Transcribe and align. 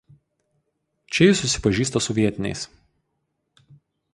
Čia 1.17 1.27
jis 1.27 1.43
susipažįsta 1.45 2.03
su 2.07 2.15
vietiniais. 2.21 2.65